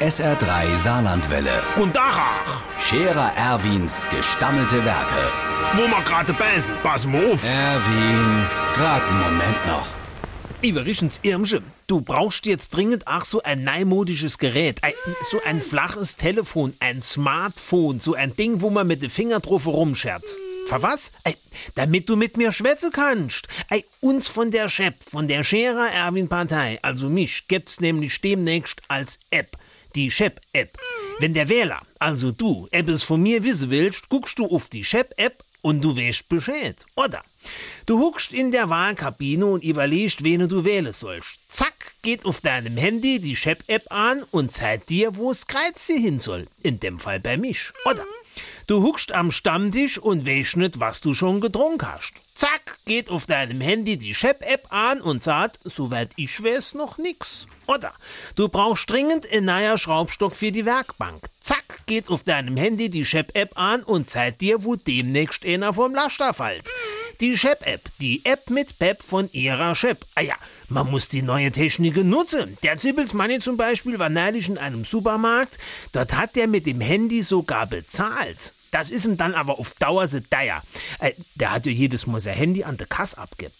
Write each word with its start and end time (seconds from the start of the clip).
SR3 0.00 0.76
Saarlandwelle. 0.76 1.60
Und 1.74 1.96
Dachach, 1.96 2.62
Scherer 2.78 3.32
Erwins 3.34 4.08
gestammelte 4.08 4.84
Werke. 4.84 5.32
wo 5.74 5.88
wir 5.88 6.02
gerade 6.04 6.32
beißen, 6.34 6.72
pass 6.84 7.04
mal 7.04 7.32
auf. 7.32 7.42
Erwin, 7.44 8.46
grad 8.74 9.02
einen 9.02 9.18
Moment 9.18 9.66
noch. 9.66 9.88
Iverichens 10.62 11.18
Irmsche, 11.24 11.62
du 11.88 12.00
brauchst 12.00 12.46
jetzt 12.46 12.70
dringend 12.70 13.08
auch 13.08 13.24
so 13.24 13.42
ein 13.42 13.64
neumodisches 13.64 14.38
Gerät. 14.38 14.84
Ein, 14.84 14.92
so 15.28 15.40
ein 15.44 15.60
flaches 15.60 16.16
Telefon, 16.16 16.74
ein 16.78 17.02
Smartphone, 17.02 17.98
so 17.98 18.14
ein 18.14 18.36
Ding, 18.36 18.60
wo 18.60 18.70
man 18.70 18.86
mit 18.86 19.02
den 19.02 19.10
Finger 19.10 19.40
drauf 19.40 19.66
rumschert. 19.66 20.22
Für 20.68 20.80
was? 20.80 21.10
Ey, 21.24 21.36
damit 21.74 22.08
du 22.08 22.14
mit 22.14 22.36
mir 22.36 22.52
schwätzen 22.52 22.92
kannst. 22.92 23.48
Ey, 23.68 23.84
uns 24.00 24.28
von 24.28 24.52
der 24.52 24.68
Chef, 24.68 24.94
von 25.10 25.26
der 25.26 25.42
Scherer 25.42 25.90
Erwin 25.90 26.28
Partei, 26.28 26.78
also 26.82 27.08
mich, 27.08 27.48
gibt's 27.48 27.80
nämlich 27.80 28.20
demnächst 28.20 28.80
als 28.86 29.18
App. 29.30 29.56
Die 29.98 30.12
Shep-App. 30.12 30.78
Wenn 31.18 31.34
der 31.34 31.48
Wähler, 31.48 31.82
also 31.98 32.30
du, 32.30 32.68
etwas 32.70 33.02
von 33.02 33.20
mir 33.20 33.42
wissen 33.42 33.68
willst, 33.70 34.08
guckst 34.08 34.38
du 34.38 34.46
auf 34.46 34.68
die 34.68 34.84
Shep-App 34.84 35.42
und 35.60 35.80
du 35.80 35.96
weißt 35.96 36.28
Bescheid. 36.28 36.76
Oder? 36.94 37.24
Du 37.84 37.98
huckst 37.98 38.32
in 38.32 38.52
der 38.52 38.70
Wahlkabine 38.70 39.44
und 39.44 39.64
überlegst, 39.64 40.22
wen 40.22 40.48
du 40.48 40.62
wählen 40.62 40.92
sollst. 40.92 41.40
Zack, 41.48 41.94
geht 42.02 42.26
auf 42.26 42.40
deinem 42.42 42.76
Handy 42.76 43.18
die 43.18 43.34
Shep-App 43.34 43.90
an 43.90 44.22
und 44.30 44.52
zeigt 44.52 44.88
dir, 44.88 45.16
wo 45.16 45.30
das 45.30 45.48
Kreuz 45.48 45.86
hin 45.86 46.20
soll. 46.20 46.46
In 46.62 46.78
dem 46.78 47.00
Fall 47.00 47.18
bei 47.18 47.36
mich. 47.36 47.72
Oder? 47.84 48.04
Du 48.68 48.84
huckst 48.84 49.10
am 49.10 49.32
Stammtisch 49.32 49.98
und 49.98 50.28
weißt 50.28 50.58
nicht, 50.58 50.78
was 50.78 51.00
du 51.00 51.12
schon 51.12 51.40
getrunken 51.40 51.90
hast. 51.92 52.12
Geht 52.88 53.10
auf 53.10 53.26
deinem 53.26 53.60
Handy 53.60 53.98
die 53.98 54.14
Shep-App 54.14 54.68
an 54.70 55.02
und 55.02 55.22
sagt, 55.22 55.58
soweit 55.62 56.12
ich 56.16 56.42
weiß, 56.42 56.72
noch 56.72 56.96
nix. 56.96 57.46
Oder 57.66 57.92
du 58.34 58.48
brauchst 58.48 58.88
dringend 58.88 59.30
ein 59.30 59.44
neuer 59.44 59.76
Schraubstock 59.76 60.34
für 60.34 60.52
die 60.52 60.64
Werkbank. 60.64 61.20
Zack, 61.38 61.82
geht 61.84 62.08
auf 62.08 62.22
deinem 62.22 62.56
Handy 62.56 62.88
die 62.88 63.04
Shep-App 63.04 63.58
an 63.58 63.82
und 63.82 64.08
zeigt 64.08 64.40
dir, 64.40 64.64
wo 64.64 64.74
demnächst 64.74 65.44
einer 65.44 65.74
vom 65.74 65.94
Laster 65.94 66.32
fällt. 66.32 66.64
Die 67.20 67.36
Shep-App, 67.36 67.82
die 68.00 68.24
App 68.24 68.48
mit 68.48 68.78
Pep 68.78 69.02
von 69.02 69.28
ihrer 69.32 69.74
Shep. 69.74 70.06
Ah 70.14 70.22
ja, 70.22 70.36
man 70.70 70.90
muss 70.90 71.08
die 71.08 71.20
neue 71.20 71.52
Technik 71.52 72.02
nutzen. 72.02 72.56
Der 72.62 72.78
Zippelsmanni 72.78 73.40
zum 73.40 73.58
Beispiel 73.58 73.98
war 73.98 74.08
neulich 74.08 74.48
in 74.48 74.56
einem 74.56 74.86
Supermarkt. 74.86 75.58
Dort 75.92 76.14
hat 76.14 76.36
der 76.36 76.46
mit 76.46 76.64
dem 76.64 76.80
Handy 76.80 77.20
sogar 77.20 77.66
bezahlt. 77.66 78.54
Das 78.70 78.90
ist 78.90 79.06
ihm 79.06 79.16
dann 79.16 79.34
aber 79.34 79.58
auf 79.58 79.74
Dauer 79.74 80.08
so 80.08 80.20
teuer. 80.20 80.62
Äh, 80.98 81.12
der 81.34 81.52
hat 81.52 81.66
ja 81.66 81.72
jedes 81.72 82.06
Mal 82.06 82.20
sein 82.20 82.34
Handy 82.34 82.64
an 82.64 82.76
der 82.76 82.86
Kasse 82.86 83.18
abgegeben. 83.18 83.54